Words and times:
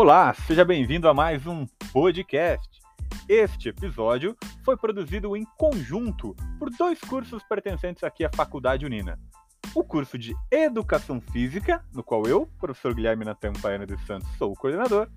Olá, 0.00 0.32
seja 0.32 0.64
bem-vindo 0.64 1.08
a 1.08 1.12
mais 1.12 1.44
um 1.44 1.66
podcast. 1.92 2.80
Este 3.28 3.70
episódio 3.70 4.36
foi 4.64 4.76
produzido 4.76 5.36
em 5.36 5.44
conjunto 5.56 6.36
por 6.56 6.70
dois 6.70 7.00
cursos 7.00 7.42
pertencentes 7.42 8.04
aqui 8.04 8.24
à 8.24 8.30
Faculdade 8.32 8.86
Unina. 8.86 9.18
O 9.74 9.82
curso 9.82 10.16
de 10.16 10.36
Educação 10.52 11.20
Física, 11.20 11.84
no 11.92 12.04
qual 12.04 12.24
eu, 12.28 12.48
professor 12.60 12.94
Guilherme 12.94 13.24
Natan 13.24 13.52
Paiano 13.54 13.88
dos 13.88 14.00
Santos, 14.06 14.28
sou 14.38 14.52
o 14.52 14.56
coordenador, 14.56 15.08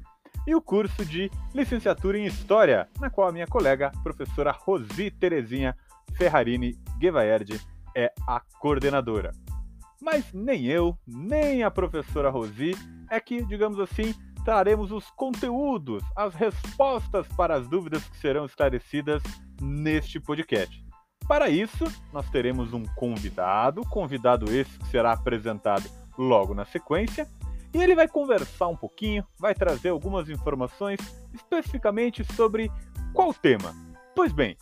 e 0.48 0.56
o 0.56 0.62
curso 0.64 1.06
de 1.06 1.30
Licenciatura 1.54 2.18
em 2.18 2.26
História, 2.26 2.90
na 3.00 3.12
qual 3.12 3.30
a 3.30 3.32
minha 3.32 3.46
colega, 3.46 3.92
professora 4.02 4.52
Rosi 4.52 5.12
Terezinha 5.12 5.78
Ferrarini 6.18 6.76
Guevaerde, 6.98 7.62
é 7.96 8.12
a 8.28 8.42
coordenadora. 8.60 9.32
Mas 10.02 10.34
nem 10.34 10.66
eu, 10.66 10.98
nem 11.06 11.62
a 11.62 11.70
professora 11.70 12.32
Rosi 12.32 12.72
é 13.12 13.20
que, 13.20 13.46
digamos 13.46 13.80
assim, 13.80 14.16
traremos 14.44 14.92
os 14.92 15.10
conteúdos, 15.12 16.04
as 16.16 16.34
respostas 16.34 17.28
para 17.30 17.56
as 17.56 17.68
dúvidas 17.68 18.04
que 18.04 18.18
serão 18.18 18.46
esclarecidas 18.46 19.22
neste 19.62 20.20
podcast. 20.20 20.84
Para 21.28 21.50
isso, 21.50 21.86
nós 22.12 22.30
teremos 22.30 22.74
um 22.74 22.84
convidado, 22.96 23.84
convidado 23.86 24.52
esse 24.52 24.78
que 24.80 24.88
será 24.88 25.14
apresentado 25.14 25.90
logo 26.18 26.54
na 26.54 26.66
sequência, 26.66 27.28
e 27.74 27.78
ele 27.78 27.96
vai 27.96 28.08
conversar 28.08 28.68
um 28.68 28.76
pouquinho, 28.76 29.26
vai 29.40 29.56
trazer 29.56 29.90
algumas 29.90 30.30
informações 30.30 31.00
especificamente 31.34 32.24
sobre 32.34 32.70
qual 33.14 33.34
tema. 33.34 33.74
Pois 34.14 34.34
bem, 34.34 34.58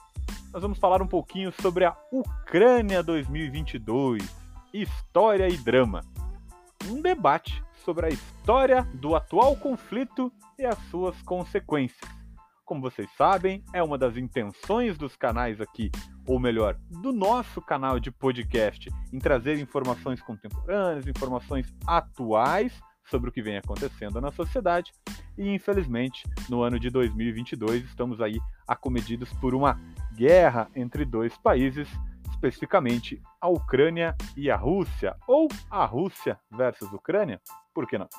nós 0.53 0.61
vamos 0.61 0.77
falar 0.77 1.01
um 1.01 1.07
pouquinho 1.07 1.51
sobre 1.59 1.85
a 1.85 1.95
Ucrânia 2.11 3.01
2022, 3.01 4.23
história 4.73 5.47
e 5.47 5.57
drama. 5.57 6.01
Um 6.87 7.01
debate 7.01 7.63
sobre 7.83 8.07
a 8.07 8.09
história 8.09 8.83
do 8.93 9.15
atual 9.15 9.55
conflito 9.55 10.31
e 10.57 10.65
as 10.65 10.77
suas 10.89 11.21
consequências. 11.21 12.09
Como 12.65 12.81
vocês 12.81 13.09
sabem, 13.17 13.63
é 13.73 13.81
uma 13.81 13.97
das 13.97 14.15
intenções 14.15 14.95
dos 14.97 15.15
canais 15.15 15.59
aqui, 15.59 15.89
ou 16.27 16.39
melhor, 16.39 16.77
do 17.01 17.11
nosso 17.11 17.59
canal 17.61 17.99
de 17.99 18.11
podcast, 18.11 18.89
em 19.11 19.17
trazer 19.17 19.59
informações 19.59 20.21
contemporâneas, 20.21 21.07
informações 21.07 21.73
atuais 21.87 22.79
sobre 23.09 23.29
o 23.29 23.33
que 23.33 23.41
vem 23.41 23.57
acontecendo 23.57 24.21
na 24.21 24.31
sociedade. 24.31 24.91
E 25.35 25.49
infelizmente, 25.49 26.23
no 26.47 26.61
ano 26.61 26.79
de 26.79 26.89
2022, 26.89 27.85
estamos 27.85 28.21
aí 28.21 28.39
acometidos 28.67 29.33
por 29.33 29.55
uma 29.55 29.79
guerra 30.13 30.69
entre 30.75 31.05
dois 31.05 31.35
países, 31.37 31.87
especificamente 32.29 33.21
a 33.41 33.47
Ucrânia 33.49 34.15
e 34.37 34.51
a 34.51 34.55
Rússia, 34.55 35.15
ou 35.27 35.47
a 35.71 35.85
Rússia 35.85 36.39
versus 36.51 36.91
Ucrânia, 36.93 37.41
por 37.79 37.87
que 37.87 37.97
não? 37.97 38.09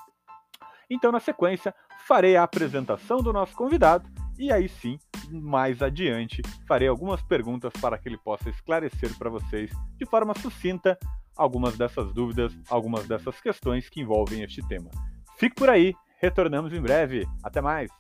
Então, 0.89 1.13
na 1.13 1.21
sequência, 1.21 1.75
farei 2.07 2.35
a 2.35 2.43
apresentação 2.45 3.19
do 3.19 3.31
nosso 3.31 3.55
convidado 3.55 4.09
e 4.39 4.51
aí 4.51 4.71
sim, 4.71 4.99
mais 5.31 5.83
adiante, 5.83 6.41
farei 6.67 6.89
algumas 6.89 7.23
perguntas 7.23 7.71
para 7.79 7.99
que 7.99 8.09
ele 8.09 8.17
possa 8.17 8.49
esclarecer 8.49 9.15
para 9.19 9.29
vocês 9.29 9.71
de 9.99 10.07
forma 10.07 10.33
sucinta 10.33 10.99
algumas 11.37 11.77
dessas 11.77 12.11
dúvidas, 12.15 12.59
algumas 12.71 13.07
dessas 13.07 13.39
questões 13.39 13.87
que 13.91 14.01
envolvem 14.01 14.43
este 14.43 14.67
tema. 14.67 14.91
Fique 15.37 15.57
por 15.57 15.69
aí, 15.69 15.95
retornamos 16.19 16.73
em 16.73 16.81
breve. 16.81 17.27
Até 17.45 17.61
mais! 17.61 17.91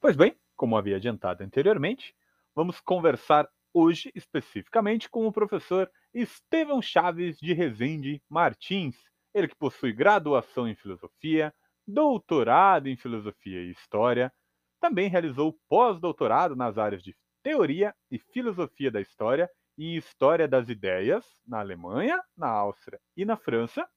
Pois 0.00 0.16
bem, 0.16 0.34
como 0.56 0.78
havia 0.78 0.96
adiantado 0.96 1.44
anteriormente, 1.44 2.14
vamos 2.54 2.80
conversar 2.80 3.48
hoje 3.72 4.12
especificamente 4.14 5.10
com 5.10 5.26
o 5.26 5.32
professor 5.32 5.90
Estevão 6.14 6.80
Chaves 6.80 7.36
de 7.38 7.52
Rezende 7.52 8.22
Martins, 8.28 8.96
ele 9.34 9.48
que 9.48 9.56
possui 9.56 9.92
graduação 9.92 10.68
em 10.68 10.76
filosofia, 10.76 11.52
doutorado 11.86 12.88
em 12.88 12.96
filosofia 12.96 13.60
e 13.60 13.72
história, 13.72 14.32
também 14.80 15.08
realizou 15.08 15.58
pós-doutorado 15.68 16.54
nas 16.54 16.78
áreas 16.78 17.02
de 17.02 17.16
teoria 17.42 17.94
e 18.10 18.18
filosofia 18.18 18.90
da 18.90 19.00
história 19.00 19.50
e 19.76 19.96
história 19.96 20.46
das 20.46 20.68
ideias 20.68 21.24
na 21.46 21.58
Alemanha, 21.58 22.22
na 22.36 22.48
Áustria 22.48 23.00
e 23.16 23.24
na 23.24 23.36
França. 23.36 23.88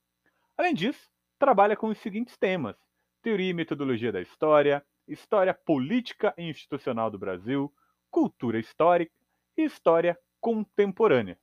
Além 0.58 0.74
disso, 0.74 1.08
trabalha 1.38 1.78
com 1.78 1.88
os 1.90 2.00
seguintes 2.00 2.36
temas: 2.36 2.76
teoria 3.22 3.52
e 3.52 3.54
metodologia 3.54 4.12
da 4.12 4.22
história, 4.22 4.84
história 5.08 5.54
política 5.54 6.34
e 6.36 6.50
institucional 6.50 7.12
do 7.12 7.20
Brasil, 7.20 7.72
cultura 8.12 8.60
histórica 8.60 9.14
e 9.58 9.64
história 9.64 10.18
contemporânea. 10.40 11.40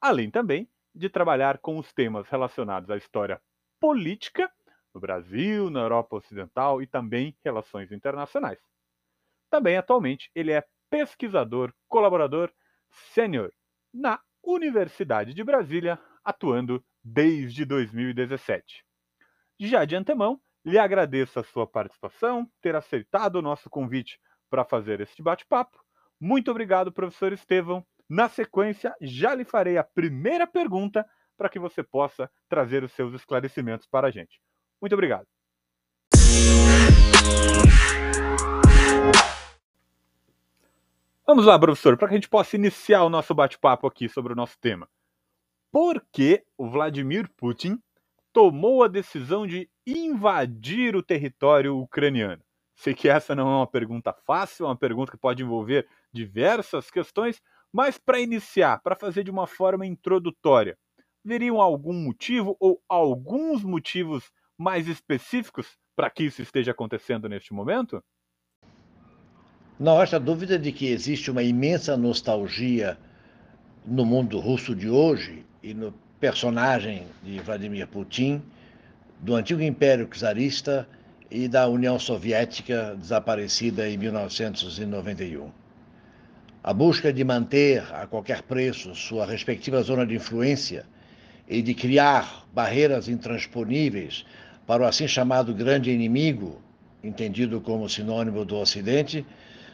Além 0.00 0.30
também 0.30 0.68
de 0.94 1.08
trabalhar 1.08 1.58
com 1.58 1.78
os 1.78 1.92
temas 1.92 2.28
relacionados 2.28 2.90
à 2.90 2.96
história 2.96 3.40
política 3.80 4.52
no 4.94 5.00
Brasil, 5.00 5.70
na 5.70 5.80
Europa 5.80 6.16
Ocidental 6.16 6.82
e 6.82 6.86
também 6.86 7.36
relações 7.44 7.92
internacionais. 7.92 8.58
Também 9.50 9.76
atualmente 9.76 10.30
ele 10.34 10.52
é 10.52 10.64
pesquisador 10.90 11.72
colaborador 11.86 12.52
sênior 13.12 13.52
na 13.92 14.20
Universidade 14.42 15.34
de 15.34 15.44
Brasília, 15.44 15.98
atuando 16.24 16.84
desde 17.02 17.64
2017. 17.64 18.84
Já 19.60 19.84
de 19.84 19.96
antemão, 19.96 20.40
lhe 20.64 20.78
agradeço 20.78 21.38
a 21.38 21.44
sua 21.44 21.66
participação, 21.66 22.50
ter 22.60 22.74
aceitado 22.76 23.36
o 23.36 23.42
nosso 23.42 23.68
convite 23.68 24.20
para 24.50 24.64
fazer 24.64 25.00
este 25.00 25.22
bate-papo. 25.22 25.82
Muito 26.20 26.50
obrigado, 26.50 26.92
professor 26.92 27.32
Estevão. 27.32 27.84
Na 28.08 28.28
sequência, 28.28 28.94
já 29.00 29.34
lhe 29.34 29.44
farei 29.44 29.76
a 29.78 29.84
primeira 29.84 30.46
pergunta 30.46 31.06
para 31.36 31.48
que 31.48 31.58
você 31.58 31.82
possa 31.82 32.30
trazer 32.48 32.82
os 32.82 32.92
seus 32.92 33.14
esclarecimentos 33.14 33.86
para 33.86 34.08
a 34.08 34.10
gente. 34.10 34.40
Muito 34.80 34.94
obrigado. 34.94 35.26
Vamos 41.26 41.44
lá, 41.44 41.58
professor, 41.58 41.96
para 41.96 42.08
que 42.08 42.14
a 42.14 42.16
gente 42.16 42.28
possa 42.28 42.56
iniciar 42.56 43.04
o 43.04 43.10
nosso 43.10 43.34
bate-papo 43.34 43.86
aqui 43.86 44.08
sobre 44.08 44.32
o 44.32 44.36
nosso 44.36 44.58
tema. 44.58 44.88
Por 45.70 46.02
que 46.10 46.42
o 46.56 46.70
Vladimir 46.70 47.28
Putin 47.36 47.78
tomou 48.32 48.82
a 48.82 48.88
decisão 48.88 49.46
de 49.46 49.68
invadir 49.86 50.96
o 50.96 51.02
território 51.02 51.76
ucraniano? 51.76 52.42
Sei 52.78 52.94
que 52.94 53.08
essa 53.08 53.34
não 53.34 53.48
é 53.48 53.56
uma 53.56 53.66
pergunta 53.66 54.12
fácil, 54.12 54.64
é 54.64 54.68
uma 54.68 54.76
pergunta 54.76 55.10
que 55.10 55.18
pode 55.18 55.42
envolver 55.42 55.88
diversas 56.12 56.88
questões, 56.88 57.42
mas 57.72 57.98
para 57.98 58.20
iniciar, 58.20 58.80
para 58.80 58.94
fazer 58.94 59.24
de 59.24 59.32
uma 59.32 59.48
forma 59.48 59.84
introdutória, 59.84 60.78
veriam 61.24 61.60
algum 61.60 61.92
motivo 61.92 62.56
ou 62.60 62.80
alguns 62.88 63.64
motivos 63.64 64.30
mais 64.56 64.86
específicos 64.86 65.76
para 65.96 66.08
que 66.08 66.22
isso 66.22 66.40
esteja 66.40 66.70
acontecendo 66.70 67.28
neste 67.28 67.52
momento? 67.52 68.00
Não 69.78 69.98
haja 70.00 70.20
dúvida 70.20 70.56
de 70.56 70.70
que 70.70 70.86
existe 70.86 71.32
uma 71.32 71.42
imensa 71.42 71.96
nostalgia 71.96 72.96
no 73.84 74.06
mundo 74.06 74.38
russo 74.38 74.72
de 74.72 74.88
hoje 74.88 75.44
e 75.64 75.74
no 75.74 75.92
personagem 76.20 77.08
de 77.24 77.40
Vladimir 77.40 77.88
Putin, 77.88 78.40
do 79.18 79.34
antigo 79.34 79.62
Império 79.62 80.06
Czarista 80.06 80.88
e 81.30 81.46
da 81.46 81.68
União 81.68 81.98
Soviética 81.98 82.96
desaparecida 82.98 83.88
em 83.88 83.96
1991. 83.96 85.50
A 86.62 86.72
busca 86.72 87.12
de 87.12 87.22
manter 87.22 87.82
a 87.94 88.06
qualquer 88.06 88.42
preço 88.42 88.94
sua 88.94 89.26
respectiva 89.26 89.82
zona 89.82 90.06
de 90.06 90.14
influência 90.14 90.86
e 91.46 91.62
de 91.62 91.74
criar 91.74 92.46
barreiras 92.52 93.08
intransponíveis 93.08 94.24
para 94.66 94.82
o 94.82 94.86
assim 94.86 95.06
chamado 95.06 95.54
grande 95.54 95.90
inimigo, 95.90 96.60
entendido 97.02 97.60
como 97.60 97.88
sinônimo 97.88 98.44
do 98.44 98.56
Ocidente, 98.56 99.24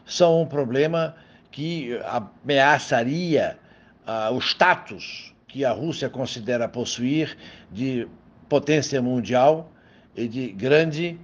são 0.05 0.43
um 0.43 0.47
problema 0.47 1.17
que 1.51 1.99
ameaçaria 2.05 3.59
uh, 4.07 4.35
o 4.35 4.39
status 4.39 5.33
que 5.47 5.65
a 5.65 5.73
Rússia 5.73 6.11
considera 6.11 6.69
possuir 6.69 7.37
de 7.73 8.07
potência 8.49 9.01
mundial 9.01 9.73
e 10.17 10.29
de 10.29 10.49
grande 10.49 11.19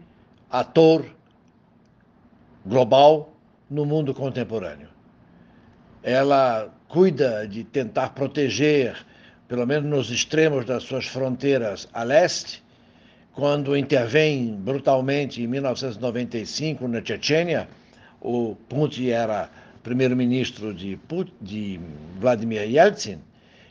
ator 0.51 1.07
global 2.67 3.33
no 3.71 3.87
mundo 3.87 4.13
contemporâneo. 4.13 4.89
Ela 6.03 6.73
cuida 6.89 7.47
de 7.47 7.63
tentar 7.63 8.11
proteger, 8.11 8.97
pelo 9.47 9.67
menos 9.67 9.89
nos 9.89 10.11
extremos 10.11 10.65
das 10.65 10.83
suas 10.83 11.07
fronteiras 11.07 11.89
a 11.93 12.03
leste, 12.03 12.63
quando 13.33 13.77
intervém 13.77 14.55
brutalmente 14.57 15.43
em 15.43 15.47
1995 15.47 16.89
na 16.89 17.05
Chechênia, 17.05 17.69
o 18.21 18.57
Putin 18.69 19.09
era 19.09 19.49
primeiro-ministro 19.83 20.75
de, 20.75 20.99
de 21.41 21.81
Vladimir 22.19 22.69
Yeltsin, 22.69 23.19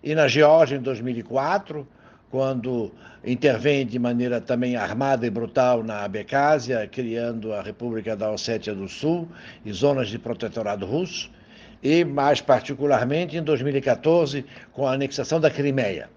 e 0.01 0.15
na 0.15 0.27
Geórgia 0.27 0.77
em 0.77 0.81
2004, 0.81 1.87
quando 2.29 2.91
intervém 3.25 3.85
de 3.85 3.97
maneira 3.97 4.39
também 4.39 4.75
armada 4.75 5.25
e 5.25 5.29
brutal 5.29 5.83
na 5.83 6.03
Abecásia, 6.03 6.87
criando 6.87 7.53
a 7.53 7.61
República 7.61 8.15
da 8.15 8.31
Ossétia 8.31 8.73
do 8.73 8.87
Sul 8.87 9.27
e 9.65 9.71
zonas 9.71 10.09
de 10.09 10.19
protetorado 10.19 10.85
russo, 10.85 11.31
e, 11.81 12.03
mais 12.03 12.41
particularmente, 12.41 13.37
em 13.37 13.43
2014, 13.43 14.45
com 14.71 14.85
a 14.85 14.93
anexação 14.93 15.39
da 15.39 15.49
Crimeia. 15.49 16.09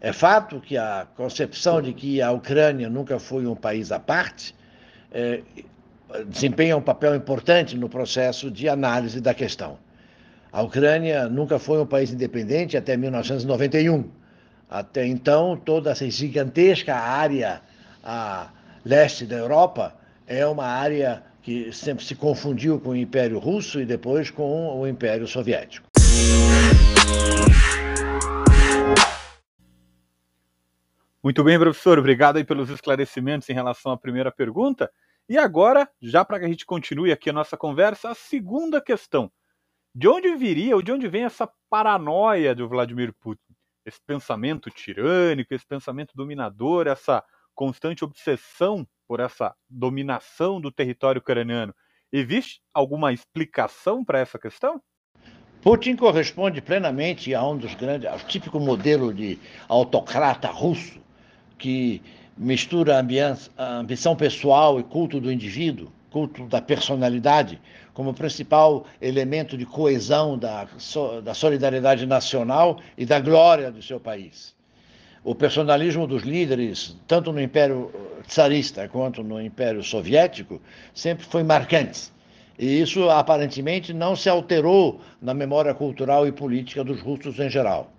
É 0.00 0.12
fato 0.12 0.60
que 0.60 0.76
a 0.76 1.06
concepção 1.16 1.80
de 1.80 1.92
que 1.92 2.20
a 2.20 2.30
Ucrânia 2.30 2.88
nunca 2.88 3.18
foi 3.18 3.46
um 3.46 3.54
país 3.56 3.90
à 3.90 3.98
parte 3.98 4.54
é, 5.10 5.40
desempenha 6.28 6.76
um 6.76 6.82
papel 6.82 7.14
importante 7.14 7.76
no 7.76 7.88
processo 7.88 8.50
de 8.50 8.68
análise 8.68 9.20
da 9.20 9.34
questão. 9.34 9.78
A 10.52 10.62
Ucrânia 10.62 11.28
nunca 11.28 11.58
foi 11.58 11.80
um 11.80 11.86
país 11.86 12.12
independente 12.12 12.76
até 12.76 12.96
1991. 12.96 14.04
Até 14.68 15.06
então, 15.06 15.56
toda 15.56 15.90
essa 15.90 16.08
gigantesca 16.10 16.94
área 16.94 17.62
a 18.02 18.50
leste 18.84 19.24
da 19.24 19.36
Europa 19.36 19.96
é 20.26 20.46
uma 20.46 20.66
área 20.66 21.24
que 21.42 21.72
sempre 21.72 22.04
se 22.04 22.14
confundiu 22.16 22.80
com 22.80 22.90
o 22.90 22.96
Império 22.96 23.38
Russo 23.38 23.80
e 23.80 23.86
depois 23.86 24.30
com 24.30 24.80
o 24.80 24.86
Império 24.86 25.28
Soviético. 25.28 25.86
Muito 31.22 31.42
bem, 31.42 31.58
professor. 31.58 31.98
Obrigado 31.98 32.36
aí 32.36 32.44
pelos 32.44 32.70
esclarecimentos 32.70 33.48
em 33.48 33.52
relação 33.52 33.92
à 33.92 33.96
primeira 33.96 34.30
pergunta. 34.30 34.90
E 35.28 35.36
agora, 35.36 35.88
já 36.00 36.24
para 36.24 36.38
que 36.38 36.44
a 36.44 36.48
gente 36.48 36.64
continue 36.66 37.10
aqui 37.10 37.30
a 37.30 37.32
nossa 37.32 37.56
conversa, 37.56 38.10
a 38.10 38.14
segunda 38.14 38.80
questão. 38.80 39.30
De 39.94 40.06
onde 40.06 40.34
viria 40.36 40.76
ou 40.76 40.82
de 40.82 40.92
onde 40.92 41.08
vem 41.08 41.24
essa 41.24 41.48
paranoia 41.70 42.54
do 42.54 42.68
Vladimir 42.68 43.12
Putin? 43.12 43.45
Esse 43.86 44.00
pensamento 44.04 44.68
tirânico, 44.68 45.54
esse 45.54 45.64
pensamento 45.64 46.12
dominador, 46.14 46.88
essa 46.88 47.22
constante 47.54 48.04
obsessão 48.04 48.86
por 49.06 49.20
essa 49.20 49.54
dominação 49.70 50.60
do 50.60 50.72
território 50.72 51.20
ucraniano. 51.20 51.72
Existe 52.12 52.60
alguma 52.74 53.12
explicação 53.12 54.04
para 54.04 54.18
essa 54.18 54.38
questão? 54.38 54.82
Putin 55.62 55.96
corresponde 55.96 56.60
plenamente 56.60 57.34
a 57.34 57.44
um 57.44 57.56
dos 57.56 57.74
grandes, 57.74 58.08
ao 58.08 58.18
típico 58.20 58.60
modelo 58.60 59.14
de 59.14 59.38
autocrata 59.68 60.48
russo 60.48 61.00
que 61.58 62.02
mistura 62.36 63.02
ambição 63.58 64.14
pessoal 64.14 64.78
e 64.78 64.84
culto 64.84 65.20
do 65.20 65.32
indivíduo, 65.32 65.90
culto 66.16 66.46
da 66.46 66.62
personalidade, 66.62 67.60
como 67.92 68.14
principal 68.14 68.86
elemento 69.02 69.54
de 69.54 69.66
coesão 69.66 70.38
da, 70.38 70.66
da 71.22 71.34
solidariedade 71.34 72.06
nacional 72.06 72.80
e 72.96 73.04
da 73.04 73.20
glória 73.20 73.70
do 73.70 73.82
seu 73.82 74.00
país. 74.00 74.56
O 75.22 75.34
personalismo 75.34 76.06
dos 76.06 76.22
líderes, 76.22 76.96
tanto 77.06 77.34
no 77.34 77.38
Império 77.38 77.92
Tsarista 78.26 78.88
quanto 78.88 79.22
no 79.22 79.38
Império 79.38 79.82
Soviético, 79.82 80.58
sempre 80.94 81.26
foi 81.26 81.42
marcante. 81.42 82.10
E 82.58 82.80
isso 82.80 83.10
aparentemente 83.10 83.92
não 83.92 84.16
se 84.16 84.30
alterou 84.30 85.02
na 85.20 85.34
memória 85.34 85.74
cultural 85.74 86.26
e 86.26 86.32
política 86.32 86.82
dos 86.82 87.02
russos 87.02 87.38
em 87.38 87.50
geral 87.50 87.92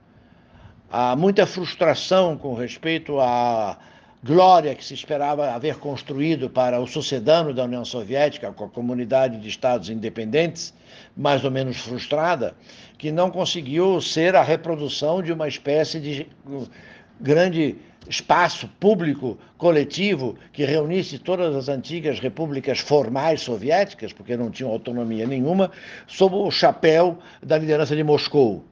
há 0.89 1.17
muita 1.17 1.45
frustração 1.45 2.37
com 2.37 2.53
respeito 2.53 3.19
à 3.19 3.77
glória 4.27 4.75
que 4.75 4.83
se 4.83 4.93
esperava 4.93 5.53
haver 5.53 5.77
construído 5.77 6.49
para 6.49 6.81
o 6.81 6.85
sucedano 6.85 7.53
da 7.53 7.63
União 7.63 7.85
Soviética, 7.85 8.51
com 8.51 8.65
a 8.65 8.69
comunidade 8.69 9.39
de 9.39 9.47
estados 9.47 9.89
independentes, 9.89 10.73
mais 11.15 11.45
ou 11.45 11.49
menos 11.49 11.77
frustrada, 11.77 12.53
que 12.97 13.09
não 13.09 13.31
conseguiu 13.31 14.01
ser 14.01 14.35
a 14.35 14.43
reprodução 14.43 15.23
de 15.23 15.31
uma 15.31 15.47
espécie 15.47 16.01
de 16.01 16.27
grande 17.21 17.77
espaço 18.09 18.69
público 18.81 19.37
coletivo 19.57 20.35
que 20.51 20.65
reunisse 20.65 21.17
todas 21.17 21.55
as 21.55 21.69
antigas 21.69 22.19
repúblicas 22.19 22.79
formais 22.79 23.39
soviéticas, 23.39 24.11
porque 24.11 24.35
não 24.35 24.51
tinham 24.51 24.71
autonomia 24.71 25.25
nenhuma, 25.25 25.71
sob 26.05 26.35
o 26.35 26.51
chapéu 26.51 27.17
da 27.41 27.57
liderança 27.57 27.95
de 27.95 28.03
Moscou. 28.03 28.65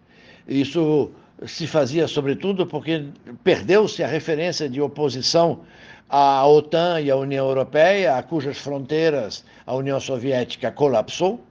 Isso 0.45 1.11
se 1.45 1.67
fazia 1.67 2.07
sobretudo 2.07 2.65
porque 2.65 3.05
perdeu-se 3.43 4.03
a 4.03 4.07
referência 4.07 4.69
de 4.69 4.79
oposição 4.79 5.61
à 6.09 6.47
OTAN 6.47 7.01
e 7.01 7.11
à 7.11 7.15
União 7.15 7.47
Europeia, 7.47 8.15
a 8.15 8.23
cujas 8.23 8.57
fronteiras 8.57 9.43
a 9.65 9.75
União 9.75 9.99
Soviética 9.99 10.71
colapsou, 10.71 11.41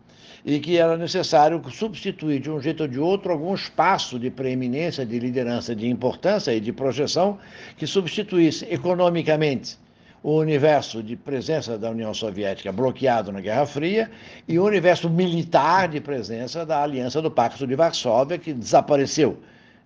e 0.44 0.60
que 0.60 0.76
era 0.76 0.96
necessário 0.96 1.60
substituir 1.70 2.38
de 2.38 2.50
um 2.50 2.60
jeito 2.60 2.82
ou 2.82 2.88
de 2.88 3.00
outro 3.00 3.32
algum 3.32 3.54
espaço 3.54 4.18
de 4.18 4.30
preeminência, 4.30 5.04
de 5.04 5.18
liderança, 5.18 5.74
de 5.74 5.88
importância 5.88 6.54
e 6.54 6.60
de 6.60 6.72
projeção 6.72 7.38
que 7.78 7.86
substituísse 7.86 8.66
economicamente 8.70 9.78
o 10.22 10.38
universo 10.38 11.02
de 11.02 11.16
presença 11.16 11.78
da 11.78 11.90
União 11.90 12.12
Soviética 12.12 12.72
bloqueado 12.72 13.32
na 13.32 13.40
Guerra 13.40 13.66
Fria 13.66 14.10
e 14.46 14.58
o 14.58 14.64
universo 14.64 15.08
militar 15.08 15.88
de 15.88 16.00
presença 16.00 16.64
da 16.64 16.82
Aliança 16.82 17.20
do 17.20 17.30
Pacto 17.30 17.66
de 17.66 17.74
Varsóvia, 17.74 18.38
que 18.38 18.52
desapareceu 18.52 19.38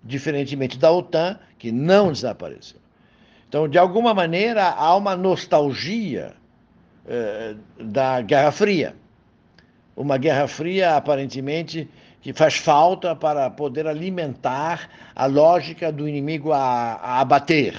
diferentemente 0.03 0.77
da 0.77 0.91
OTAN, 0.91 1.37
que 1.57 1.71
não 1.71 2.11
desapareceu. 2.11 2.79
Então, 3.47 3.67
de 3.67 3.77
alguma 3.77 4.13
maneira, 4.13 4.63
há 4.63 4.95
uma 4.95 5.15
nostalgia 5.15 6.33
eh, 7.07 7.55
da 7.79 8.21
Guerra 8.21 8.51
Fria. 8.51 8.95
Uma 9.95 10.17
Guerra 10.17 10.47
Fria, 10.47 10.95
aparentemente, 10.95 11.89
que 12.21 12.31
faz 12.31 12.55
falta 12.55 13.15
para 13.15 13.49
poder 13.49 13.87
alimentar 13.87 14.89
a 15.15 15.25
lógica 15.25 15.91
do 15.91 16.07
inimigo 16.07 16.51
a, 16.51 16.93
a 16.93 17.19
abater. 17.19 17.75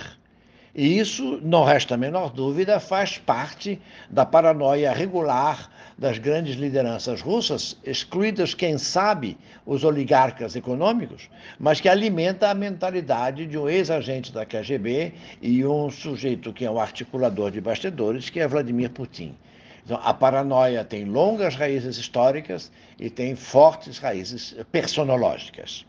E 0.75 0.99
isso, 0.99 1.41
não 1.43 1.65
resta 1.65 1.95
a 1.95 1.99
menor 1.99 2.33
dúvida, 2.33 2.79
faz 2.79 3.19
parte 3.19 3.81
da 4.09 4.25
paranoia 4.25 4.93
regular 4.93 5.69
das 5.99 6.17
grandes 6.17 6.57
lideranças 6.57 7.21
russas, 7.21 7.77
excluídas, 7.85 8.55
quem 8.55 8.79
sabe, 8.79 9.37
os 9.67 9.83
oligarcas 9.83 10.55
econômicos, 10.55 11.29
mas 11.59 11.81
que 11.81 11.89
alimenta 11.89 12.49
a 12.49 12.55
mentalidade 12.55 13.47
de 13.47 13.59
um 13.59 13.69
ex-agente 13.69 14.33
da 14.33 14.47
KGB 14.47 15.13
e 15.43 15.67
um 15.67 15.91
sujeito 15.91 16.53
que 16.53 16.65
é 16.65 16.71
um 16.71 16.79
articulador 16.79 17.51
de 17.51 17.61
bastidores, 17.61 18.31
que 18.31 18.39
é 18.39 18.47
Vladimir 18.47 18.91
Putin. 18.91 19.37
Então, 19.85 20.01
a 20.03 20.15
paranoia 20.15 20.85
tem 20.85 21.05
longas 21.05 21.57
raízes 21.57 21.99
históricas 21.99 22.71
e 22.99 23.11
tem 23.11 23.35
fortes 23.35 23.99
raízes 23.99 24.55
personológicas. 24.71 25.85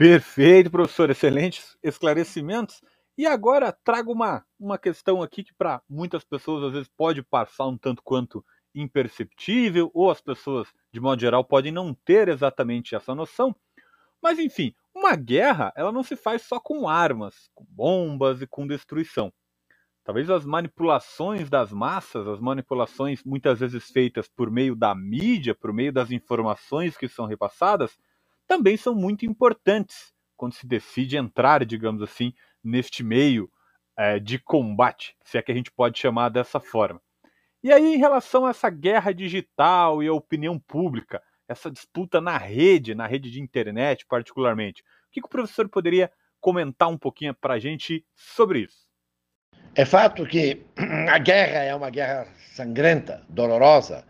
Perfeito, 0.00 0.70
professor. 0.70 1.10
Excelentes 1.10 1.76
esclarecimentos. 1.82 2.80
E 3.18 3.26
agora 3.26 3.70
trago 3.84 4.10
uma, 4.10 4.42
uma 4.58 4.78
questão 4.78 5.22
aqui 5.22 5.44
que 5.44 5.52
para 5.52 5.82
muitas 5.86 6.24
pessoas 6.24 6.64
às 6.64 6.72
vezes 6.72 6.88
pode 6.96 7.22
passar 7.22 7.66
um 7.66 7.76
tanto 7.76 8.00
quanto 8.02 8.42
imperceptível, 8.74 9.90
ou 9.92 10.10
as 10.10 10.18
pessoas, 10.18 10.68
de 10.90 10.98
modo 10.98 11.20
geral, 11.20 11.44
podem 11.44 11.70
não 11.70 11.92
ter 11.92 12.28
exatamente 12.28 12.94
essa 12.94 13.14
noção. 13.14 13.54
Mas 14.22 14.38
enfim, 14.38 14.74
uma 14.94 15.14
guerra 15.16 15.70
ela 15.76 15.92
não 15.92 16.02
se 16.02 16.16
faz 16.16 16.40
só 16.40 16.58
com 16.58 16.88
armas, 16.88 17.50
com 17.54 17.66
bombas 17.68 18.40
e 18.40 18.46
com 18.46 18.66
destruição. 18.66 19.30
Talvez 20.02 20.30
as 20.30 20.46
manipulações 20.46 21.50
das 21.50 21.70
massas, 21.70 22.26
as 22.26 22.40
manipulações 22.40 23.22
muitas 23.22 23.60
vezes 23.60 23.90
feitas 23.90 24.26
por 24.28 24.50
meio 24.50 24.74
da 24.74 24.94
mídia, 24.94 25.54
por 25.54 25.74
meio 25.74 25.92
das 25.92 26.10
informações 26.10 26.96
que 26.96 27.06
são 27.06 27.26
repassadas, 27.26 27.98
também 28.50 28.76
são 28.76 28.96
muito 28.96 29.24
importantes 29.24 30.12
quando 30.36 30.54
se 30.54 30.66
decide 30.66 31.16
entrar, 31.16 31.64
digamos 31.64 32.02
assim, 32.02 32.34
neste 32.64 33.04
meio 33.04 33.48
é, 33.96 34.18
de 34.18 34.40
combate, 34.40 35.14
se 35.22 35.38
é 35.38 35.42
que 35.42 35.52
a 35.52 35.54
gente 35.54 35.70
pode 35.70 36.00
chamar 36.00 36.30
dessa 36.30 36.58
forma. 36.58 37.00
E 37.62 37.72
aí, 37.72 37.94
em 37.94 37.98
relação 37.98 38.46
a 38.46 38.50
essa 38.50 38.68
guerra 38.68 39.12
digital 39.12 40.02
e 40.02 40.08
a 40.08 40.12
opinião 40.12 40.58
pública, 40.58 41.22
essa 41.46 41.70
disputa 41.70 42.20
na 42.20 42.36
rede, 42.36 42.92
na 42.92 43.06
rede 43.06 43.30
de 43.30 43.40
internet 43.40 44.04
particularmente, 44.08 44.82
o 44.82 45.12
que, 45.12 45.20
que 45.20 45.26
o 45.28 45.30
professor 45.30 45.68
poderia 45.68 46.10
comentar 46.40 46.88
um 46.88 46.98
pouquinho 46.98 47.32
para 47.34 47.54
a 47.54 47.58
gente 47.60 48.04
sobre 48.16 48.62
isso? 48.62 48.88
É 49.76 49.84
fato 49.84 50.26
que 50.26 50.66
a 51.08 51.18
guerra 51.18 51.60
é 51.60 51.72
uma 51.72 51.88
guerra 51.88 52.26
sangrenta, 52.52 53.24
dolorosa, 53.28 54.04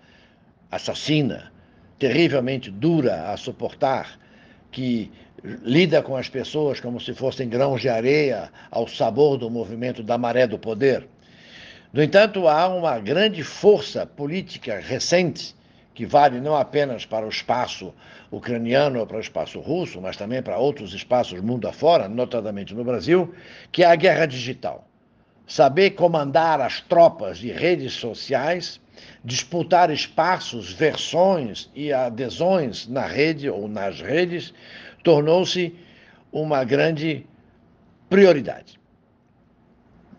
assassina, 0.71 1.53
terrivelmente 1.99 2.71
dura 2.71 3.31
a 3.31 3.37
suportar, 3.37 4.19
que 4.71 5.11
lida 5.43 6.03
com 6.03 6.17
as 6.17 6.29
pessoas 6.29 6.81
como 6.81 7.01
se 7.01 7.15
fossem 7.15 7.49
grãos 7.49 7.81
de 7.81 7.89
areia 7.89 8.51
ao 8.71 8.87
sabor 8.87 9.39
do 9.39 9.51
movimento 9.51 10.03
da 10.03 10.19
maré 10.19 10.47
do 10.47 10.59
poder. 10.59 11.07
No 11.93 12.03
entanto, 12.03 12.47
há 12.47 12.69
uma 12.69 12.99
grande 12.99 13.43
força 13.43 14.07
política 14.07 14.79
recente 14.79 15.55
que 15.95 16.07
vale 16.07 16.41
não 16.41 16.57
apenas 16.57 17.05
para 17.05 17.27
o 17.27 17.29
espaço 17.29 17.93
ucraniano 18.31 19.01
ou 19.01 19.07
para 19.07 19.17
o 19.17 19.21
espaço 19.21 19.61
russo, 19.61 20.01
mas 20.01 20.17
também 20.17 20.43
para 20.43 20.57
outros 20.57 20.95
espaços 20.95 21.41
mundo 21.41 21.67
afora, 21.67 22.09
notadamente 22.09 22.75
no 22.75 22.85
Brasil, 22.85 23.35
que 23.73 23.83
é 23.83 23.87
a 23.87 23.97
guerra 23.97 24.27
digital. 24.27 24.90
Saber 25.51 25.91
comandar 25.91 26.61
as 26.61 26.81
tropas 26.81 27.39
de 27.39 27.51
redes 27.51 27.95
sociais, 27.95 28.81
disputar 29.25 29.91
espaços, 29.91 30.73
versões 30.73 31.69
e 31.75 31.93
adesões 31.93 32.87
na 32.87 33.05
rede 33.05 33.51
ou 33.51 33.67
nas 33.67 34.01
redes, 34.01 34.55
tornou-se 35.03 35.75
uma 36.31 36.63
grande 36.63 37.27
prioridade. 38.09 38.79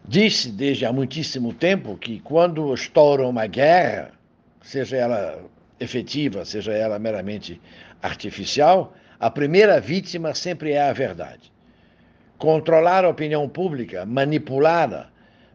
Disse 0.05 0.51
desde 0.51 0.85
há 0.85 0.91
muitíssimo 0.91 1.53
tempo 1.53 1.95
que 1.95 2.19
quando 2.19 2.73
estoura 2.73 3.25
uma 3.25 3.47
guerra, 3.47 4.11
seja 4.61 4.97
ela 4.97 5.45
efetiva, 5.79 6.43
seja 6.43 6.73
ela 6.73 6.99
meramente 6.99 7.61
artificial, 8.03 8.93
a 9.17 9.29
primeira 9.29 9.79
vítima 9.79 10.35
sempre 10.35 10.73
é 10.73 10.89
a 10.89 10.91
verdade. 10.91 11.53
Controlar 12.37 13.05
a 13.05 13.09
opinião 13.09 13.47
pública, 13.47 14.05
manipulá-la, 14.05 15.09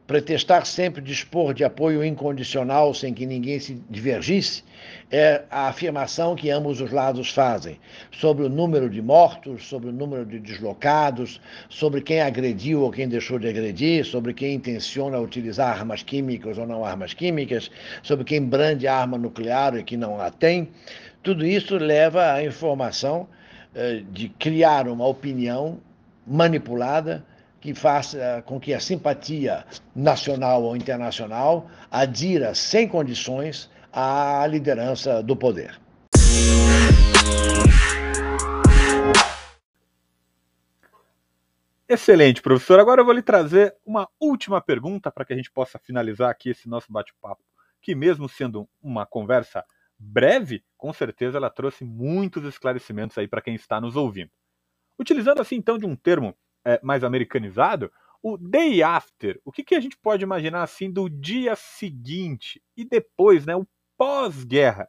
pretextar 0.07 0.65
sempre 0.65 1.03
dispor 1.03 1.53
de 1.53 1.65
apoio 1.65 2.05
incondicional 2.05 2.95
sem 2.95 3.13
que 3.13 3.27
ninguém 3.27 3.59
se 3.59 3.75
divergisse, 3.91 4.63
é 5.11 5.43
a 5.51 5.69
afirmação 5.69 6.37
que 6.37 6.49
ambos 6.51 6.81
os 6.81 6.93
lados 6.93 7.31
fazem 7.31 7.79
sobre 8.13 8.45
o 8.45 8.49
número 8.49 8.89
de 8.89 9.03
mortos, 9.03 9.67
sobre 9.67 9.89
o 9.89 9.93
número 9.93 10.25
de 10.25 10.39
deslocados, 10.39 11.41
sobre 11.69 12.01
quem 12.01 12.21
agrediu 12.21 12.83
ou 12.83 12.91
quem 12.91 13.09
deixou 13.09 13.39
de 13.39 13.49
agredir, 13.49 14.05
sobre 14.05 14.33
quem 14.33 14.55
intenciona 14.55 15.19
utilizar 15.19 15.77
armas 15.77 16.03
químicas 16.03 16.57
ou 16.57 16.67
não 16.67 16.85
armas 16.85 17.13
químicas, 17.13 17.71
sobre 18.03 18.25
quem 18.25 18.43
brande 18.43 18.87
arma 18.87 19.19
nuclear 19.19 19.77
e 19.77 19.83
que 19.83 19.97
não 19.97 20.21
a 20.21 20.31
tem. 20.31 20.69
Tudo 21.23 21.45
isso 21.45 21.77
leva 21.77 22.33
à 22.33 22.45
informação 22.45 23.29
eh, 23.75 24.03
de 24.13 24.29
criar 24.29 24.87
uma 24.87 25.07
opinião 25.07 25.81
manipulada 26.27 27.25
que 27.61 27.75
faça 27.75 28.43
com 28.47 28.61
que 28.61 28.73
a 28.73 28.81
simpatia 28.81 29.65
nacional 29.95 30.63
ou 30.63 30.77
internacional 30.77 31.69
adira 31.91 32.55
sem 32.55 32.87
condições 32.87 33.71
à 33.93 34.47
liderança 34.47 35.23
do 35.23 35.37
poder. 35.37 35.81
Excelente, 41.89 42.43
professor. 42.43 42.81
Agora 42.81 43.01
eu 43.01 43.05
vou 43.05 43.15
lhe 43.15 43.23
trazer 43.23 43.75
uma 43.87 44.09
última 44.19 44.61
pergunta 44.61 45.11
para 45.11 45.25
que 45.25 45.33
a 45.33 45.37
gente 45.37 45.51
possa 45.53 45.79
finalizar 45.79 46.29
aqui 46.29 46.51
esse 46.51 46.69
nosso 46.69 46.93
bate-papo, 46.93 47.45
que 47.81 47.95
mesmo 47.95 48.29
sendo 48.29 48.69
uma 48.83 49.07
conversa 49.07 49.65
breve, 49.97 50.65
com 50.77 50.93
certeza 50.93 51.39
ela 51.39 51.49
trouxe 51.49 51.85
muitos 51.85 52.45
esclarecimentos 52.45 53.17
aí 53.17 53.29
para 53.29 53.41
quem 53.41 53.55
está 53.55 53.81
nos 53.81 53.95
ouvindo. 53.95 54.31
Utilizando 54.99 55.41
assim 55.41 55.55
então 55.57 55.79
de 55.79 55.87
um 55.87 55.95
termo 55.95 56.37
é, 56.67 56.81
mais 56.83 57.05
americanizado, 57.05 57.93
o 58.21 58.37
day 58.37 58.83
after, 58.83 59.41
o 59.45 59.53
que, 59.53 59.63
que 59.63 59.77
a 59.77 59.81
gente 59.81 59.97
pode 59.97 60.25
imaginar 60.25 60.65
assim 60.65 60.91
do 60.91 61.09
dia 61.09 61.55
seguinte 61.55 62.61
e 62.77 62.85
depois, 62.85 63.47
né, 63.47 63.55
o 63.55 63.65
pós-guerra? 63.97 64.89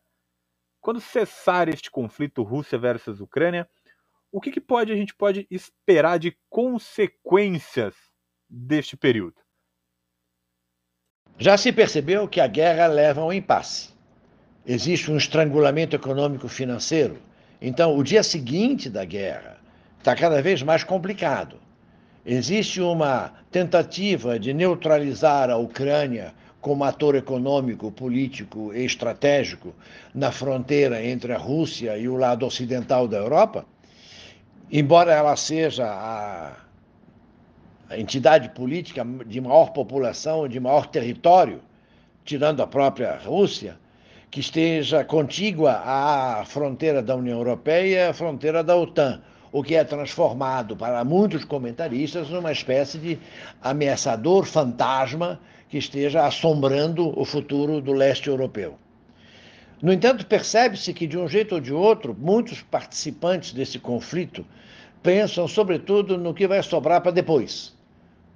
Quando 0.82 1.00
cessar 1.00 1.70
este 1.70 1.92
conflito 1.92 2.42
Rússia 2.42 2.80
versus 2.80 3.22
Ucrânia, 3.22 3.70
o 4.32 4.42
que, 4.42 4.52
que 4.52 4.60
pode 4.60 4.92
a 4.92 4.96
gente 4.96 5.14
pode 5.14 5.46
esperar 5.52 6.18
de 6.18 6.36
consequências 6.50 7.96
deste 8.50 8.98
período? 8.98 9.36
Já 11.38 11.58
se 11.58 11.72
percebeu 11.72 12.28
que 12.28 12.42
a 12.42 12.48
guerra 12.48 12.88
leva 12.88 13.22
a 13.22 13.26
um 13.26 13.34
impasse. 13.34 13.94
Existe 14.66 15.12
um 15.12 15.18
estrangulamento 15.18 15.96
econômico 15.96 16.48
financeiro. 16.48 17.22
Então, 17.62 17.96
o 17.96 18.04
dia 18.04 18.24
seguinte 18.24 18.90
da 18.90 19.06
guerra 19.06 19.60
está 20.00 20.16
cada 20.16 20.42
vez 20.42 20.64
mais 20.64 20.84
complicado. 20.84 21.67
Existe 22.30 22.82
uma 22.82 23.32
tentativa 23.50 24.38
de 24.38 24.54
neutralizar 24.54 25.50
a 25.50 25.56
Ucrânia 25.56 26.34
como 26.60 26.84
ator 26.84 27.16
econômico, 27.16 27.90
político 27.90 28.74
e 28.74 28.84
estratégico 28.84 29.74
na 30.14 30.30
fronteira 30.30 31.02
entre 31.02 31.32
a 31.32 31.38
Rússia 31.38 31.98
e 31.98 32.10
o 32.10 32.18
lado 32.18 32.46
ocidental 32.46 33.08
da 33.08 33.16
Europa, 33.16 33.66
embora 34.70 35.14
ela 35.14 35.38
seja 35.38 35.86
a, 35.88 36.58
entidade 37.98 38.50
política 38.50 39.06
de 39.26 39.40
maior 39.40 39.72
população, 39.72 40.50
de 40.50 40.60
maior 40.60 40.88
território, 40.88 41.62
tirando 42.26 42.62
a 42.62 42.68
própria 42.68 43.16
Rússia, 43.16 43.78
que 44.30 44.42
esteja 44.42 45.06
contígua 45.06 45.82
à 45.86 46.44
fronteira 46.44 47.02
da 47.02 47.16
União 47.16 47.38
Europeia 47.38 47.88
e 47.88 48.10
à 48.10 48.14
fronteira 48.14 48.62
da 48.62 48.76
OTAN 48.76 49.22
o 49.52 49.64
que 49.64 49.76
é 49.76 49.84
transformado 49.84 50.76
para 50.76 51.04
muitos 51.04 51.44
comentaristas 51.44 52.30
numa 52.30 52.52
espécie 52.52 52.98
de 52.98 53.20
ameaçador 53.62 54.46
fantasma 54.46 55.40
que 55.70 55.78
esteja 55.78 56.26
assombrando 56.26 57.18
o 57.20 57.26
futuro 57.26 57.82
do 57.82 57.94
leste 57.94 58.28
europeu. 58.28 58.78
No 59.82 59.94
entanto, 59.94 60.26
percebe-se 60.26 60.94
que, 60.94 61.06
de 61.06 61.18
um 61.18 61.28
jeito 61.28 61.56
ou 61.56 61.62
de 61.62 61.74
outro, 61.74 62.16
muitos 62.18 62.62
participantes 62.62 63.54
desse 63.54 63.78
conflito 63.78 64.46
pensam, 65.04 65.48
sobretudo, 65.48 66.18
no 66.18 66.34
que 66.34 66.48
vai 66.48 66.62
sobrar 66.64 67.02
para 67.02 67.12
depois. 67.12 67.76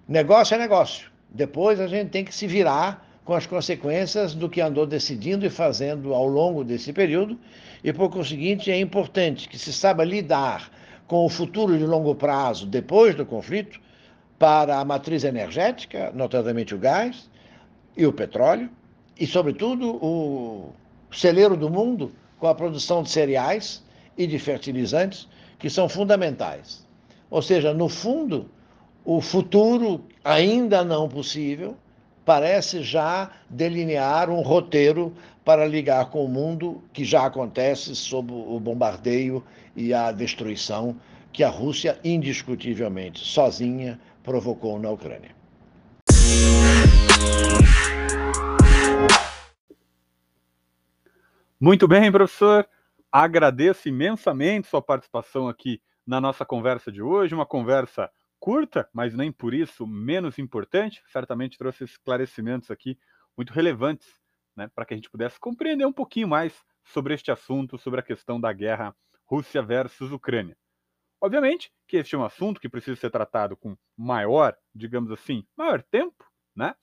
Negócio 0.08 0.56
é 0.56 0.58
negócio. 0.58 1.10
Depois 1.30 1.80
a 1.80 1.88
gente 1.88 2.10
tem 2.10 2.24
que 2.24 2.36
se 2.36 2.46
virar 2.46 3.08
com 3.24 3.34
as 3.34 3.46
consequências 3.46 4.34
do 4.34 4.50
que 4.50 4.62
andou 4.62 4.86
decidindo 4.86 5.46
e 5.46 5.50
fazendo 5.50 6.14
ao 6.14 6.28
longo 6.28 6.64
desse 6.64 6.92
período, 6.92 7.40
e 7.84 7.92
por 7.94 8.10
conseguinte 8.10 8.70
é 8.70 8.80
importante 8.80 9.48
que 9.48 9.58
se 9.58 9.72
saiba 9.72 10.04
lidar 10.04 10.70
com 11.12 11.26
o 11.26 11.30
futuro 11.30 11.78
de 11.78 11.86
longo 11.86 12.16
prazo 12.16 12.66
depois 12.66 13.14
do 13.14 13.26
conflito 13.26 13.82
para 14.40 14.80
a 14.80 14.86
matriz 14.86 15.26
energética, 15.26 16.10
notadamente 16.16 16.74
o 16.74 16.78
gás 16.78 17.30
e 17.98 18.06
o 18.06 18.14
petróleo, 18.14 18.70
e, 19.20 19.28
sobretudo, 19.28 19.98
o 20.02 20.72
celeiro 21.12 21.58
do 21.58 21.70
mundo 21.70 22.14
com 22.40 22.48
a 22.48 22.56
produção 22.56 23.04
de 23.04 23.10
cereais 23.10 23.84
e 24.18 24.26
de 24.26 24.40
fertilizantes, 24.40 25.28
que 25.60 25.70
são 25.70 25.90
fundamentais. 25.90 26.88
Ou 27.30 27.42
seja, 27.42 27.74
no 27.74 27.90
fundo, 27.90 28.50
o 29.04 29.20
futuro 29.20 30.06
ainda 30.24 30.82
não 30.82 31.10
possível 31.10 31.76
parece 32.24 32.84
já 32.84 33.32
delinear 33.50 34.30
um 34.30 34.40
roteiro 34.40 35.14
para 35.44 35.66
ligar 35.66 36.10
com 36.10 36.24
o 36.24 36.28
mundo 36.28 36.84
que 36.94 37.04
já 37.04 37.26
acontece 37.26 37.96
sob 37.96 38.32
o 38.32 38.60
bombardeio 38.60 39.44
e 39.76 39.94
a 39.94 40.12
destruição 40.12 40.96
que 41.34 41.44
a 41.44 41.50
Rússia, 41.50 42.00
indiscutivelmente, 42.04 43.20
sozinha, 43.20 44.00
provocou 44.24 44.78
na 44.80 44.90
Ucrânia. 44.90 45.32
Muito 51.60 51.88
bem, 51.88 52.12
professor. 52.12 52.68
Agradeço 53.12 53.88
imensamente 53.88 54.68
sua 54.68 54.82
participação 54.82 55.48
aqui 55.48 55.82
na 56.06 56.20
nossa 56.20 56.44
conversa 56.44 56.92
de 56.92 57.02
hoje, 57.02 57.36
uma 57.36 57.46
conversa 57.46 58.10
curta, 58.40 58.90
mas 58.92 59.14
nem 59.14 59.32
por 59.32 59.54
isso 59.54 59.86
menos 59.86 60.40
importante. 60.40 61.02
Certamente 61.12 61.58
trouxe 61.58 61.84
esclarecimentos 61.84 62.72
aqui 62.72 62.98
muito 63.38 63.54
relevantes 63.54 64.21
né, 64.56 64.70
para 64.74 64.86
que 64.86 64.94
a 64.94 64.98
gente 64.98 65.10
pudesse 65.10 65.40
compreender 65.40 65.86
um 65.86 65.94
pouquinho 65.94 66.28
mais 66.28 66.54
sobre 66.84 67.14
este 67.14 67.32
assunto, 67.32 67.78
sobre 67.78 68.00
a 68.00 68.04
questão 68.04 68.40
da 68.40 68.52
guerra 68.52 68.96
Rússia 69.26 69.62
versus 69.62 70.12
Ucrânia. 70.12 70.58
Obviamente 71.22 71.72
que 71.88 71.98
este 71.98 72.16
é 72.16 72.18
um 72.18 72.26
assunto 72.26 72.60
que 72.60 72.68
precisa 72.68 73.00
ser 73.00 73.12
tratado 73.12 73.56
com 73.56 73.78
maior, 73.96 74.58
digamos 74.74 75.12
assim, 75.12 75.46
maior 75.56 75.84
tempo, 75.84 76.26
né? 76.56 76.76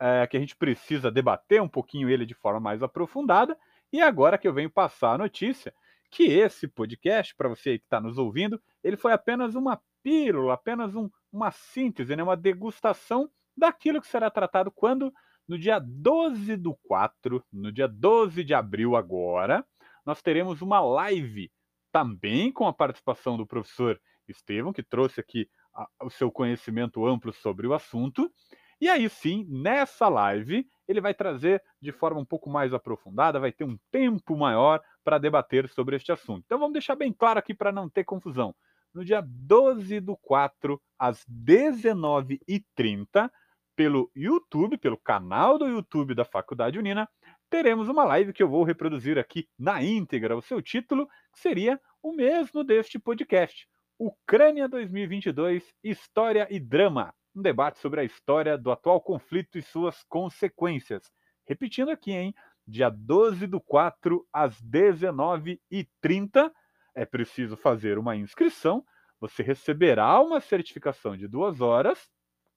É, 0.00 0.26
que 0.26 0.36
a 0.36 0.40
gente 0.40 0.56
precisa 0.56 1.10
debater 1.12 1.62
um 1.62 1.68
pouquinho 1.68 2.08
ele 2.08 2.26
de 2.26 2.34
forma 2.34 2.58
mais 2.58 2.82
aprofundada. 2.82 3.56
E 3.92 4.00
agora 4.00 4.38
que 4.38 4.48
eu 4.48 4.54
venho 4.54 4.70
passar 4.70 5.12
a 5.12 5.18
notícia 5.18 5.72
que 6.10 6.24
esse 6.24 6.66
podcast, 6.66 7.34
para 7.34 7.48
você 7.48 7.78
que 7.78 7.84
está 7.84 8.00
nos 8.00 8.18
ouvindo, 8.18 8.60
ele 8.82 8.96
foi 8.96 9.12
apenas 9.12 9.54
uma 9.54 9.80
pílula, 10.02 10.54
apenas 10.54 10.94
um, 10.94 11.08
uma 11.32 11.50
síntese, 11.50 12.14
né? 12.16 12.22
uma 12.22 12.36
degustação 12.36 13.30
daquilo 13.56 14.00
que 14.00 14.06
será 14.06 14.30
tratado 14.30 14.70
quando, 14.70 15.12
no 15.52 15.58
dia 15.58 15.78
12 15.78 16.56
do 16.56 16.74
4, 16.84 17.44
no 17.52 17.70
dia 17.70 17.86
12 17.86 18.42
de 18.42 18.54
abril 18.54 18.96
agora, 18.96 19.62
nós 20.02 20.22
teremos 20.22 20.62
uma 20.62 20.80
live 20.80 21.52
também 21.92 22.50
com 22.50 22.66
a 22.66 22.72
participação 22.72 23.36
do 23.36 23.46
professor 23.46 24.00
Estevam, 24.26 24.72
que 24.72 24.82
trouxe 24.82 25.20
aqui 25.20 25.46
a, 25.74 25.86
o 26.06 26.08
seu 26.08 26.32
conhecimento 26.32 27.06
amplo 27.06 27.34
sobre 27.34 27.66
o 27.66 27.74
assunto. 27.74 28.32
E 28.80 28.88
aí 28.88 29.06
sim, 29.10 29.46
nessa 29.46 30.08
live, 30.08 30.66
ele 30.88 31.02
vai 31.02 31.12
trazer 31.12 31.62
de 31.82 31.92
forma 31.92 32.18
um 32.18 32.24
pouco 32.24 32.48
mais 32.48 32.72
aprofundada, 32.72 33.38
vai 33.38 33.52
ter 33.52 33.64
um 33.64 33.78
tempo 33.90 34.34
maior 34.34 34.80
para 35.04 35.18
debater 35.18 35.68
sobre 35.68 35.96
este 35.96 36.12
assunto. 36.12 36.44
Então 36.46 36.58
vamos 36.58 36.72
deixar 36.72 36.96
bem 36.96 37.12
claro 37.12 37.38
aqui 37.38 37.52
para 37.52 37.70
não 37.70 37.90
ter 37.90 38.04
confusão. 38.04 38.54
No 38.94 39.04
dia 39.04 39.22
12 39.22 40.00
do 40.00 40.16
4, 40.16 40.80
às 40.98 41.26
19h30, 41.26 43.30
pelo 43.74 44.10
YouTube, 44.14 44.76
pelo 44.78 44.96
canal 44.96 45.58
do 45.58 45.66
YouTube 45.66 46.14
da 46.14 46.24
Faculdade 46.24 46.78
Unina, 46.78 47.08
teremos 47.50 47.88
uma 47.88 48.04
live 48.04 48.32
que 48.32 48.42
eu 48.42 48.48
vou 48.48 48.64
reproduzir 48.64 49.18
aqui 49.18 49.48
na 49.58 49.82
íntegra. 49.82 50.36
O 50.36 50.42
seu 50.42 50.62
título 50.62 51.08
seria 51.34 51.80
o 52.02 52.12
mesmo 52.12 52.64
deste 52.64 52.98
podcast: 52.98 53.68
Ucrânia 53.98 54.68
2022 54.68 55.64
História 55.82 56.46
e 56.50 56.58
Drama. 56.58 57.14
Um 57.34 57.40
debate 57.40 57.78
sobre 57.78 58.00
a 58.00 58.04
história 58.04 58.58
do 58.58 58.70
atual 58.70 59.00
conflito 59.00 59.58
e 59.58 59.62
suas 59.62 60.02
consequências. 60.04 61.10
Repetindo 61.46 61.90
aqui, 61.90 62.12
hein? 62.12 62.34
Dia 62.66 62.90
12 62.90 63.46
do 63.46 63.60
4 63.60 64.26
às 64.32 64.60
19h30. 64.62 66.50
É 66.94 67.04
preciso 67.04 67.56
fazer 67.56 67.98
uma 67.98 68.14
inscrição. 68.14 68.84
Você 69.20 69.42
receberá 69.42 70.20
uma 70.20 70.40
certificação 70.40 71.16
de 71.16 71.28
duas 71.28 71.60
horas, 71.60 72.10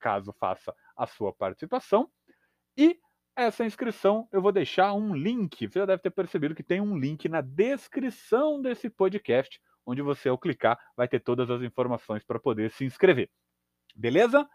caso 0.05 0.31
faça 0.33 0.71
a 0.95 1.07
sua 1.07 1.33
participação. 1.33 2.07
E 2.77 2.99
Essa 3.37 3.65
inscrição 3.65 4.29
eu 4.31 4.41
vou 4.41 4.51
deixar 4.51 4.93
um 4.93 5.13
link. 5.13 5.67
Você 5.67 5.79
já 5.79 5.85
deve 5.85 6.01
ter 6.01 6.11
percebido 6.11 6.55
que 6.55 6.63
tem 6.63 6.79
um 6.79 6.97
link 6.97 7.27
na 7.27 7.41
descrição 7.41 8.61
desse 8.61 8.89
podcast, 8.89 9.59
onde 9.85 10.01
você, 10.01 10.29
ao 10.29 10.37
clicar, 10.37 10.79
vai 10.95 11.07
ter 11.07 11.19
todas 11.19 11.49
as 11.49 11.61
informações 11.61 12.23
para 12.23 12.39
poder 12.39 12.71
se 12.71 12.85
inscrever. 12.85 13.29
Beleza? 13.93 14.47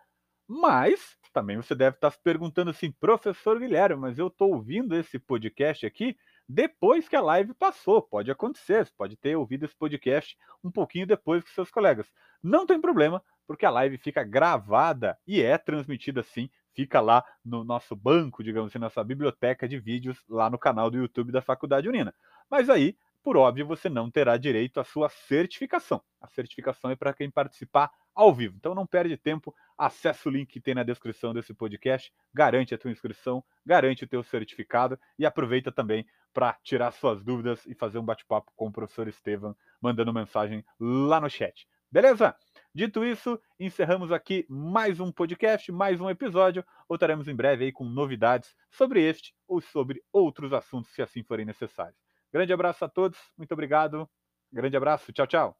Mas 0.48 1.16
também 1.32 1.56
você 1.58 1.74
deve 1.74 1.96
estar 1.96 2.10
se 2.10 2.18
perguntando 2.22 2.70
assim, 2.70 2.90
professor 2.90 3.58
Guilherme, 3.58 4.00
mas 4.00 4.18
eu 4.18 4.28
estou 4.28 4.54
ouvindo 4.54 4.96
esse 4.96 5.18
podcast 5.18 5.86
aqui 5.86 6.16
depois 6.48 7.08
que 7.08 7.16
a 7.16 7.20
live 7.20 7.54
passou. 7.54 8.02
Pode 8.02 8.30
acontecer, 8.30 8.86
você 8.86 8.92
pode 8.96 9.16
ter 9.16 9.36
ouvido 9.36 9.64
esse 9.64 9.76
podcast 9.76 10.36
um 10.64 10.70
pouquinho 10.70 11.06
depois 11.06 11.44
que 11.44 11.50
seus 11.50 11.70
colegas. 11.70 12.06
Não 12.42 12.66
tem 12.66 12.80
problema, 12.80 13.22
porque 13.50 13.66
a 13.66 13.70
live 13.70 13.98
fica 13.98 14.22
gravada 14.22 15.18
e 15.26 15.42
é 15.42 15.58
transmitida 15.58 16.22
sim, 16.22 16.48
fica 16.72 17.00
lá 17.00 17.24
no 17.44 17.64
nosso 17.64 17.96
banco, 17.96 18.44
digamos 18.44 18.70
assim, 18.70 18.78
nossa 18.78 19.02
biblioteca 19.02 19.66
de 19.66 19.76
vídeos 19.76 20.22
lá 20.28 20.48
no 20.48 20.56
canal 20.56 20.88
do 20.88 20.98
YouTube 20.98 21.32
da 21.32 21.42
Faculdade 21.42 21.88
Unina. 21.88 22.14
Mas 22.48 22.70
aí, 22.70 22.96
por 23.24 23.36
óbvio, 23.36 23.66
você 23.66 23.88
não 23.88 24.08
terá 24.08 24.36
direito 24.36 24.78
à 24.78 24.84
sua 24.84 25.08
certificação. 25.08 26.00
A 26.20 26.28
certificação 26.28 26.92
é 26.92 26.94
para 26.94 27.12
quem 27.12 27.28
participar 27.28 27.90
ao 28.14 28.32
vivo. 28.32 28.54
Então 28.56 28.72
não 28.72 28.86
perde 28.86 29.16
tempo, 29.16 29.52
acessa 29.76 30.28
o 30.28 30.32
link 30.32 30.48
que 30.48 30.60
tem 30.60 30.76
na 30.76 30.84
descrição 30.84 31.34
desse 31.34 31.52
podcast, 31.52 32.12
garante 32.32 32.72
a 32.72 32.78
tua 32.78 32.92
inscrição, 32.92 33.42
garante 33.66 34.04
o 34.04 34.08
teu 34.08 34.22
certificado 34.22 34.96
e 35.18 35.26
aproveita 35.26 35.72
também 35.72 36.06
para 36.32 36.56
tirar 36.62 36.92
suas 36.92 37.20
dúvidas 37.20 37.66
e 37.66 37.74
fazer 37.74 37.98
um 37.98 38.04
bate-papo 38.04 38.52
com 38.54 38.68
o 38.68 38.72
professor 38.72 39.08
Estevam, 39.08 39.56
mandando 39.82 40.14
mensagem 40.14 40.64
lá 40.78 41.20
no 41.20 41.28
chat. 41.28 41.66
Beleza? 41.90 42.36
Dito 42.72 43.04
isso, 43.04 43.36
encerramos 43.58 44.12
aqui 44.12 44.46
mais 44.48 45.00
um 45.00 45.10
podcast, 45.10 45.72
mais 45.72 46.00
um 46.00 46.08
episódio. 46.08 46.64
Voltaremos 46.88 47.26
em 47.26 47.34
breve 47.34 47.64
aí 47.64 47.72
com 47.72 47.84
novidades 47.84 48.54
sobre 48.70 49.02
este 49.02 49.34
ou 49.48 49.60
sobre 49.60 50.00
outros 50.12 50.52
assuntos, 50.52 50.92
se 50.92 51.02
assim 51.02 51.24
forem 51.24 51.44
necessários. 51.44 51.98
Grande 52.32 52.52
abraço 52.52 52.84
a 52.84 52.88
todos, 52.88 53.18
muito 53.36 53.50
obrigado. 53.50 54.08
Grande 54.52 54.76
abraço, 54.76 55.12
tchau, 55.12 55.26
tchau. 55.26 55.56